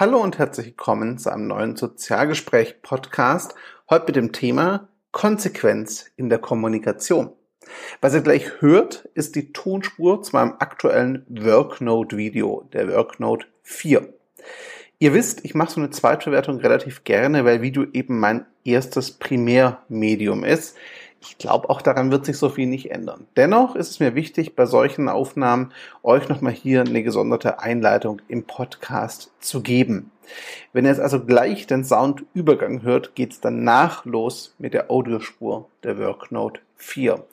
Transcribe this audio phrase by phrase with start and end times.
[0.00, 3.56] Hallo und herzlich willkommen zu einem neuen Sozialgespräch-Podcast.
[3.90, 7.32] Heute mit dem Thema Konsequenz in der Kommunikation.
[8.00, 14.14] Was ihr gleich hört, ist die Tonspur zu meinem aktuellen Worknote-Video, der Worknote 4.
[15.00, 20.44] Ihr wisst, ich mache so eine Zweitverwertung relativ gerne, weil Video eben mein erstes Primärmedium
[20.44, 20.76] ist.
[21.20, 23.26] Ich glaube, auch daran wird sich so viel nicht ändern.
[23.36, 28.44] Dennoch ist es mir wichtig, bei solchen Aufnahmen euch nochmal hier eine gesonderte Einleitung im
[28.44, 30.12] Podcast zu geben.
[30.72, 35.68] Wenn ihr jetzt also gleich den Soundübergang hört, geht es danach los mit der Audiospur
[35.82, 37.24] der Worknote 4.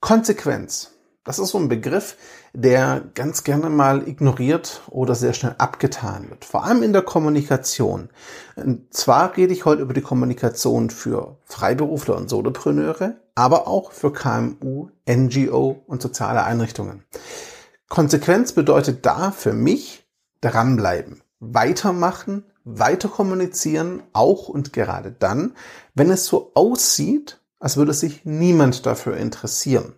[0.00, 0.93] Konsequenz.
[1.24, 2.16] Das ist so ein Begriff,
[2.52, 6.44] der ganz gerne mal ignoriert oder sehr schnell abgetan wird.
[6.44, 8.10] Vor allem in der Kommunikation.
[8.56, 14.12] Und zwar rede ich heute über die Kommunikation für Freiberufler und Solopreneure, aber auch für
[14.12, 17.04] KMU, NGO und soziale Einrichtungen.
[17.88, 20.06] Konsequenz bedeutet da für mich
[20.42, 25.54] dranbleiben, weitermachen, weiter kommunizieren, auch und gerade dann,
[25.94, 29.94] wenn es so aussieht, als würde sich niemand dafür interessieren.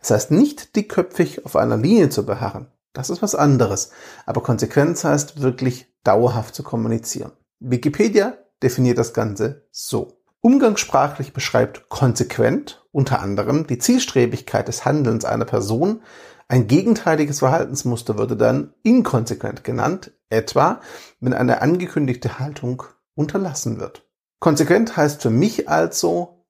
[0.00, 2.68] Das heißt nicht dickköpfig auf einer Linie zu beharren.
[2.92, 3.90] Das ist was anderes.
[4.26, 7.32] Aber Konsequenz heißt wirklich dauerhaft zu kommunizieren.
[7.60, 10.18] Wikipedia definiert das Ganze so.
[10.40, 16.02] Umgangssprachlich beschreibt konsequent unter anderem die Zielstrebigkeit des Handelns einer Person.
[16.48, 20.80] Ein gegenteiliges Verhaltensmuster würde dann inkonsequent genannt, etwa
[21.20, 22.82] wenn eine angekündigte Haltung
[23.14, 24.04] unterlassen wird.
[24.40, 26.44] Konsequent heißt für mich also,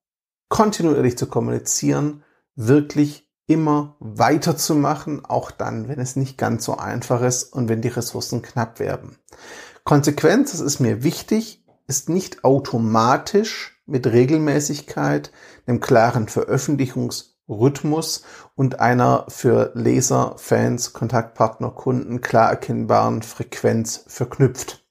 [0.49, 2.23] kontinuierlich zu kommunizieren,
[2.55, 7.89] wirklich immer weiterzumachen, auch dann, wenn es nicht ganz so einfach ist und wenn die
[7.89, 9.17] Ressourcen knapp werden.
[9.83, 15.31] Konsequenz, das ist mir wichtig, ist nicht automatisch mit Regelmäßigkeit,
[15.65, 18.23] einem klaren Veröffentlichungsrhythmus
[18.55, 24.85] und einer für Leser, Fans, Kontaktpartner, Kunden klar erkennbaren Frequenz verknüpft.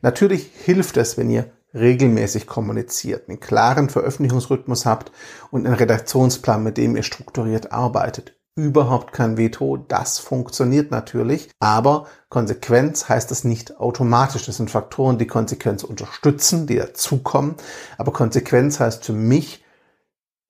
[0.00, 5.12] Natürlich hilft es, wenn ihr regelmäßig kommuniziert, einen klaren Veröffentlichungsrhythmus habt
[5.50, 8.36] und einen Redaktionsplan, mit dem ihr strukturiert arbeitet.
[8.56, 14.44] Überhaupt kein Veto, das funktioniert natürlich, aber Konsequenz heißt es nicht automatisch.
[14.46, 17.54] Das sind Faktoren, die Konsequenz unterstützen, die dazukommen,
[17.96, 19.64] aber Konsequenz heißt für mich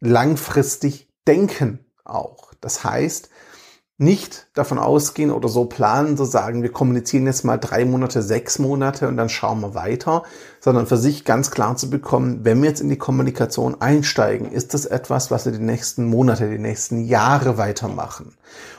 [0.00, 2.52] langfristig denken auch.
[2.60, 3.28] Das heißt,
[4.00, 8.58] nicht davon ausgehen oder so planen, so sagen, wir kommunizieren jetzt mal drei Monate, sechs
[8.58, 10.22] Monate und dann schauen wir weiter,
[10.58, 14.72] sondern für sich ganz klar zu bekommen, wenn wir jetzt in die Kommunikation einsteigen, ist
[14.72, 18.34] das etwas, was wir die nächsten Monate, die nächsten Jahre weitermachen.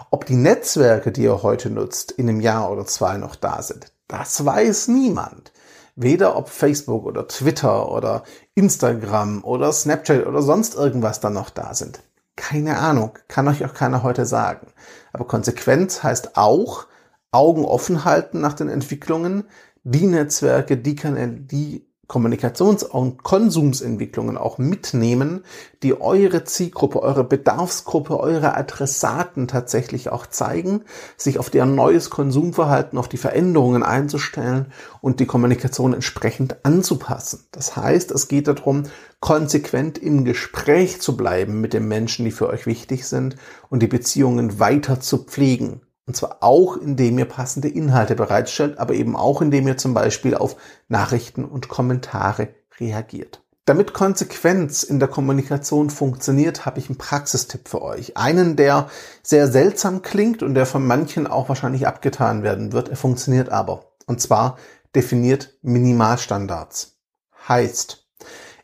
[0.09, 3.93] Ob die Netzwerke, die ihr heute nutzt, in einem Jahr oder zwei noch da sind,
[4.07, 5.51] das weiß niemand.
[5.95, 8.23] Weder ob Facebook oder Twitter oder
[8.55, 12.01] Instagram oder Snapchat oder sonst irgendwas dann noch da sind.
[12.35, 14.67] Keine Ahnung, kann euch auch keiner heute sagen.
[15.13, 16.87] Aber Konsequenz heißt auch
[17.31, 19.45] Augen offen halten nach den Entwicklungen,
[19.83, 25.45] die Netzwerke, die Kanäle, die Kommunikations- und Konsumsentwicklungen auch mitnehmen,
[25.81, 30.81] die eure Zielgruppe, eure Bedarfsgruppe, eure Adressaten tatsächlich auch zeigen,
[31.15, 37.45] sich auf deren neues Konsumverhalten, auf die Veränderungen einzustellen und die Kommunikation entsprechend anzupassen.
[37.53, 38.83] Das heißt, es geht darum,
[39.21, 43.37] konsequent im Gespräch zu bleiben mit den Menschen, die für euch wichtig sind
[43.69, 45.79] und die Beziehungen weiter zu pflegen.
[46.07, 50.35] Und zwar auch, indem ihr passende Inhalte bereitstellt, aber eben auch, indem ihr zum Beispiel
[50.35, 50.55] auf
[50.87, 53.41] Nachrichten und Kommentare reagiert.
[53.65, 58.17] Damit Konsequenz in der Kommunikation funktioniert, habe ich einen Praxistipp für euch.
[58.17, 58.89] Einen, der
[59.21, 62.89] sehr seltsam klingt und der von manchen auch wahrscheinlich abgetan werden wird.
[62.89, 63.91] Er funktioniert aber.
[64.07, 64.57] Und zwar
[64.95, 66.97] definiert Minimalstandards.
[67.47, 68.07] Heißt,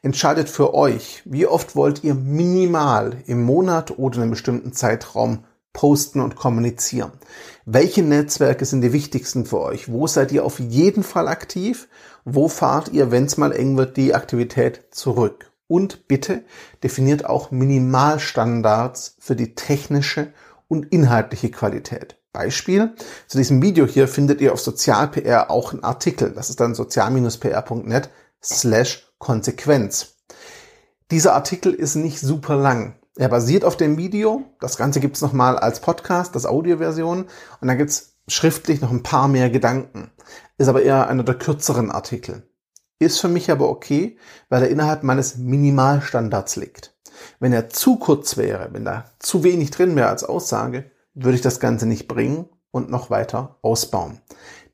[0.01, 5.45] entscheidet für euch, wie oft wollt ihr minimal im Monat oder in einem bestimmten Zeitraum
[5.77, 7.11] posten und kommunizieren.
[7.65, 9.91] Welche Netzwerke sind die wichtigsten für euch?
[9.91, 11.87] Wo seid ihr auf jeden Fall aktiv?
[12.25, 15.51] Wo fahrt ihr, wenn es mal eng wird, die Aktivität zurück?
[15.67, 16.43] Und bitte
[16.81, 20.33] definiert auch Minimalstandards für die technische
[20.67, 22.17] und inhaltliche Qualität.
[22.33, 22.95] Beispiel,
[23.27, 26.31] zu diesem Video hier findet ihr auf Sozial-PR auch einen Artikel.
[26.31, 28.09] Das ist dann sozial-pr.net
[28.43, 30.15] slash Konsequenz.
[31.11, 32.95] Dieser Artikel ist nicht super lang.
[33.17, 34.43] Er basiert auf dem Video.
[34.59, 37.25] Das Ganze gibt's nochmal als Podcast, das Audioversion.
[37.59, 40.11] Und dann gibt's schriftlich noch ein paar mehr Gedanken.
[40.57, 42.43] Ist aber eher einer der kürzeren Artikel.
[42.99, 44.17] Ist für mich aber okay,
[44.49, 46.95] weil er innerhalb meines Minimalstandards liegt.
[47.39, 51.41] Wenn er zu kurz wäre, wenn da zu wenig drin wäre als Aussage, würde ich
[51.41, 54.21] das Ganze nicht bringen und noch weiter ausbauen.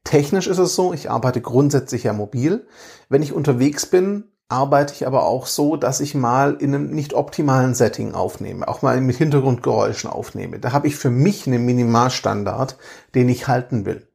[0.04, 2.68] Technisch ist es so, ich arbeite grundsätzlich ja mobil.
[3.08, 7.16] Wenn ich unterwegs bin, arbeite ich aber auch so, dass ich mal in einem nicht
[7.16, 10.60] optimalen Setting aufnehme, auch mal mit Hintergrundgeräuschen aufnehme.
[10.60, 12.78] Da habe ich für mich einen Minimalstandard,
[13.16, 14.08] den ich halten will.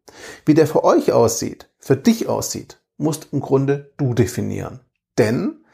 [0.47, 4.79] Wie der für euch aussieht, für dich aussieht, musst im Grunde du definieren.
[5.19, 5.65] Denn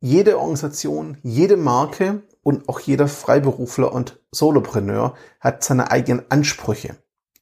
[0.00, 6.96] jede Organisation, jede Marke und auch jeder Freiberufler und Solopreneur hat seine eigenen Ansprüche.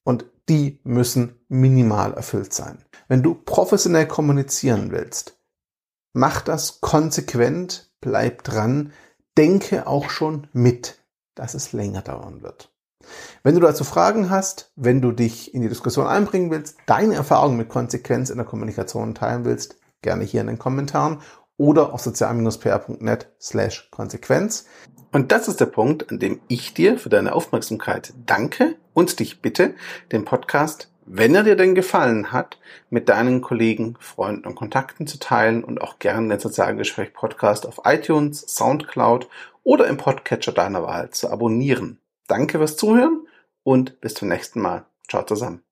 [0.05, 2.79] Und die müssen minimal erfüllt sein.
[3.09, 5.36] Wenn du professionell kommunizieren willst,
[6.17, 8.93] mach das konsequent, bleib dran,
[9.37, 10.99] denke auch schon mit,
[11.35, 12.73] dass es länger dauern wird.
[13.43, 17.59] Wenn du dazu Fragen hast, wenn du dich in die Diskussion einbringen willst, deine Erfahrungen
[17.59, 21.21] mit Konsequenz in der Kommunikation teilen willst, gerne hier in den Kommentaren
[21.59, 24.67] oder auf sozial-pr.net slash Konsequenz.
[25.13, 29.43] Und das ist der Punkt, an dem ich dir für deine Aufmerksamkeit danke und dich
[29.43, 29.75] bitte,
[30.13, 32.59] den Podcast, wenn er dir denn gefallen hat,
[32.91, 37.81] mit deinen Kollegen, Freunden und Kontakten zu teilen und auch gerne den Sozialgespräch Podcast auf
[37.85, 39.29] iTunes, Soundcloud
[39.63, 41.99] oder im Podcatcher deiner Wahl zu abonnieren.
[42.27, 43.27] Danke fürs Zuhören
[43.63, 44.85] und bis zum nächsten Mal.
[45.09, 45.66] Ciao zusammen.